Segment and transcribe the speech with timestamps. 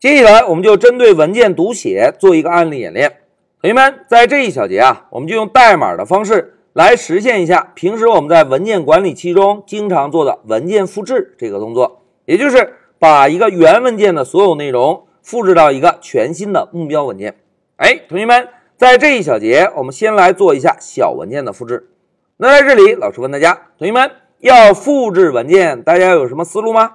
[0.00, 3.18] 接下来我们就针对文件读写做一个案例演练。
[3.60, 17.36] 同学们，在这一小节啊，我们就用代码的方式来实现一下平时我们在文件管理器中经常做的文件复制这个动作，也就是把一个原文件的所有内容复制到一个全新的目标文件。
[17.76, 18.48] 哎，同学们，
[18.78, 21.90] 在这一小节，我们先来做一下小文件的复制。
[22.38, 26.92] 那在这里，老师问大家，同学们要复制文件，大家有什么思路吗？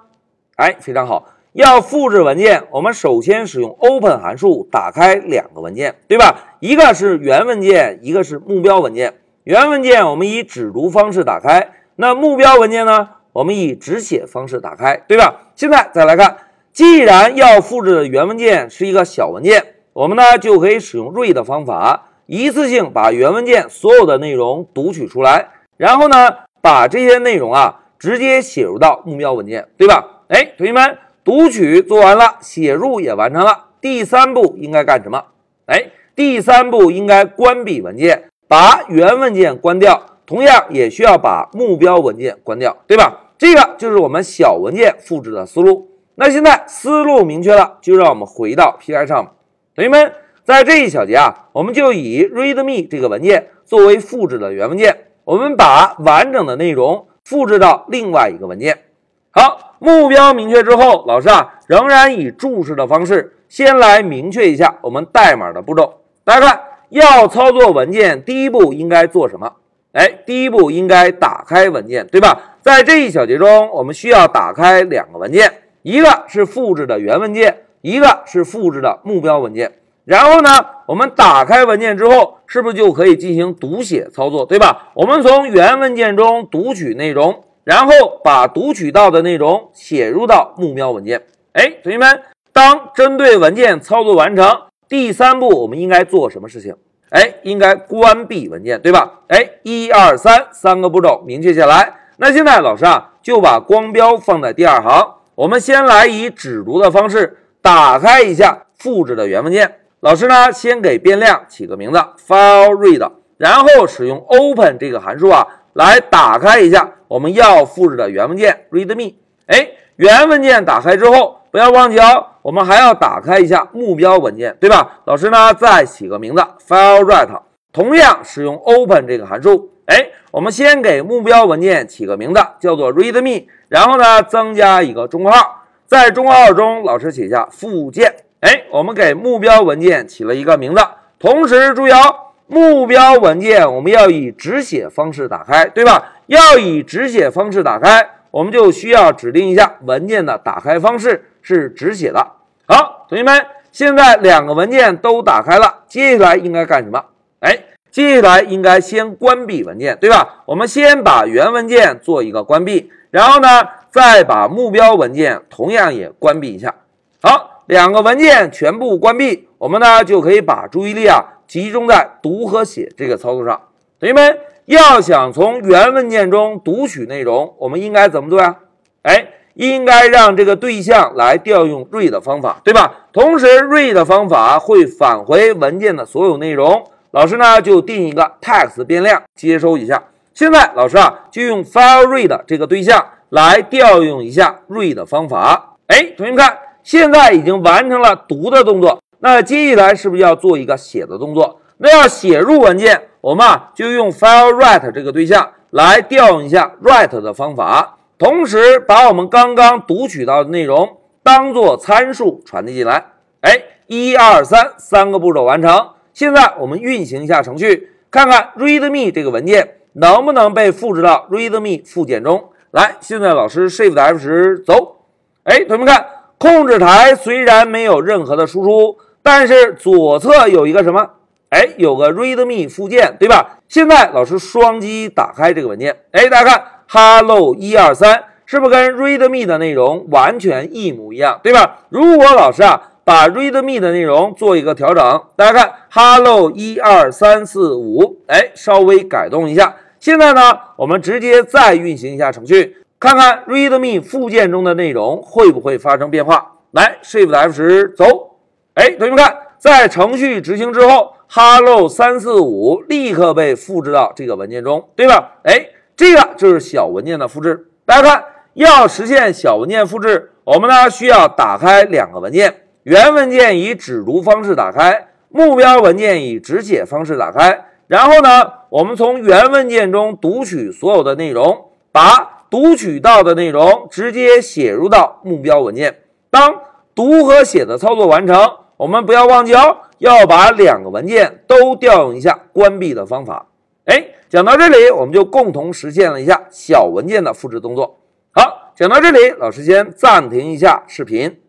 [0.56, 1.28] 哎，非常好。
[1.56, 6.58] 要复制文件，我们首先使用 open 函数打开两个文件，对吧？
[6.60, 9.14] 一个是原文件，一个是目标文件。
[9.46, 13.08] 原文件我们以只读方式打开，那目标文件呢？
[13.32, 15.34] 我们以只写方式打开，对吧？
[15.56, 16.36] 现在再来看，
[16.74, 19.64] 既然要复制的原文件是一个小文件，
[19.94, 30.24] 我们呢就可以使用 read 方法，一次性把原文件所有的内容读取出来，然后呢把这些内容啊直接写入到目标文件，对吧？
[30.28, 30.98] 哎，同学们。
[31.26, 33.70] 读取做完了，写入也完成了。
[33.82, 35.26] 第三步应该干什么？
[35.66, 43.32] 哎，第三步应该关闭文件，把原文件关掉，同样也需要把目标文件关掉，对吧？
[43.40, 45.90] 这个就是我们小文件复制的思路。
[46.14, 49.34] 那现在思路明确了，就让我们回到 Pi 上。
[49.76, 58.84] 同学们，在这一小节啊，我们就以 README 这个文件作为复制的原文件，我们把完整的内容复制到另外一个文件。
[59.32, 66.02] 好，目标明确之后，老师啊，仍然以注释的方式，先来明确一下我们代码的步骤。
[66.24, 66.60] 大家看，
[66.90, 69.52] 要操作文件，第一步应该做什么？
[69.94, 72.58] 哎，第一步应该打开文件，对吧？
[72.62, 75.52] 在这一小节中，我们需要打开两个文件，
[75.84, 79.72] 一个是复制的原文件，一个是复制的目标文件。
[80.04, 80.50] 然后呢，
[80.86, 84.90] 我们打开文件之后，是不是就可以进行读写操作，对吧？
[84.96, 87.45] 我们从原文件中读取内容。
[87.66, 91.24] 然后把读取到的内容写入到目标文件。
[91.54, 92.22] 哎，同学们，
[92.54, 94.46] 当针对文件操作完成，
[94.88, 96.76] 第三步我们应该做什么事情？
[97.10, 99.22] 哎，应该关闭文件，对吧？
[99.30, 101.96] 哎，一二三，三个步骤明确下来。
[102.18, 105.16] 那现在老师啊，就把光标放在第二行。
[105.34, 109.80] 我们先来以只读的方式打开一下复制的原文件。
[110.02, 111.98] 老师呢，先给变量起个名字
[112.28, 115.48] ，file read，然后使用 open 这个函数啊。
[115.74, 119.14] 来打开一下我们要复制的原文件，readme。
[119.48, 125.02] 哎，原文件打开之后，不要忘记哦，我们还要打开一下目标文件，对吧？
[125.06, 129.72] 老师呢，再起个名字，file write，同样使用 open 这个函数。
[129.86, 138.16] 哎，我们先给目标文件起个名字，叫做 readme，然后呢，增加一个中括号，在中括号中，老师写下附件。
[138.40, 140.82] 哎，我们给目标文件起了一个名字，
[141.20, 142.25] 同时注意哦。
[142.48, 146.14] 目标文件我们要以只写方式打开，对吧？
[146.28, 152.28] 要以只写方式打开，我们就需要指定一下文件的打开方式是只写的。
[152.68, 157.04] 好，同学们，现在两个文件都打开了，接下来应该干什么？
[157.40, 157.58] 哎，
[157.92, 160.44] 接下来应该先关闭文件，对吧？
[160.46, 163.48] 我们先把原文件做一个关闭，然后呢，
[163.90, 166.74] 再把目标文件同样也关闭一下。
[167.22, 171.24] 好，两个文件全部关闭，我们呢就可以把注意力啊。
[171.48, 173.62] 集中在读和写这个操作上，
[174.00, 178.56] 同学们要想从原文件中读取内容，我们应该怎么做呀？
[179.04, 183.06] 哎，应该让这个对象来调用 read 方法，对吧？
[183.14, 186.84] 同时，read 方法会返回文件的所有内容。
[187.12, 190.04] 老师呢就定一个 text 变量接收一下。
[190.34, 195.78] 现在老师啊就用 file read 这个对象来调用一下 read 方法。
[195.88, 199.00] 哎，同学们看，现在已经完成了读的动作。
[199.26, 201.60] 那接下来是不是要做一个写的动作？
[201.78, 213.04] 那要写入文件，我们啊就用 file write 这个对象来调用一下 write 的方法，同时把我们刚刚读取到的内容当做参数传递进来。
[213.42, 215.90] 哎，一二三，三个步骤完成。
[216.14, 222.98] 现在我们运行一下程序，看看 readme 这个文件能不能被复制到 readme 附件中来。
[223.00, 224.98] 现在老师 shift F 十走。
[225.46, 226.06] 哎，同学们看，
[226.38, 229.00] 控制台虽然没有任何的输出。
[229.26, 231.10] 但是左侧有一个什么？
[231.50, 233.58] 哎，有个 readme 附件，对吧？
[233.68, 241.80] 现在老师双击打开这个文件，哎，大家看，hello 一二三，是不是跟 readme 的内容完全一模一样，对吧？
[241.90, 249.76] 如果老师啊把 readme 的内容做一个调整，大家看，hello 一二三四五，哎，稍微改动一下。
[250.00, 250.42] 现在呢，
[250.76, 256.58] 我们直接再运行一下程序，看看 readme 附件中的内容会不会发生变化。
[256.70, 258.35] 来，shift F 十走。
[258.76, 265.38] 哎，同学们看，在程序执行之后，hello 三四五立刻被复制到这个文件中，对吧？
[265.44, 267.68] 哎，这个就是小文件的复制。
[267.86, 277.68] 大家看，要实现小文件复制，我们呢需要打开两个文件，原文件以只读方式打开，目标文件以只写方式打开。
[277.88, 286.00] 然后呢，我们从原文件中读取所有的内容，把读取到的内容直接写入到目标文件。
[286.30, 286.56] 当
[286.94, 288.36] 读和写的操作完成，
[288.78, 293.48] 我们不要忘记哦，要把两个文件都调用一下关闭的方法。
[293.86, 297.98] 哎，讲到这里，我们就共同实现了一下小文件的复制动作。
[298.32, 301.40] 好，讲到这里，老师先暂停一下视频。